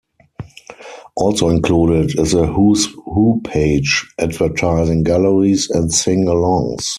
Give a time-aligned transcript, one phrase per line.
[1.15, 6.87] Also included is a who's who page, advertising galleries and sing-alongs.